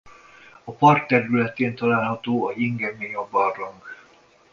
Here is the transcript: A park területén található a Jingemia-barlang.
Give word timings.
A 0.63 0.71
park 0.71 1.05
területén 1.05 1.75
található 1.75 2.45
a 2.47 2.53
Jingemia-barlang. 2.57 3.83